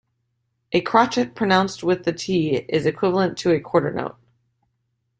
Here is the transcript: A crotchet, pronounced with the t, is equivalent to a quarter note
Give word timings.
A 0.71 0.81
crotchet, 0.81 1.35
pronounced 1.35 1.83
with 1.83 2.05
the 2.05 2.11
t, 2.11 2.65
is 2.69 2.87
equivalent 2.87 3.37
to 3.37 3.51
a 3.51 3.59
quarter 3.59 3.93
note 3.93 4.15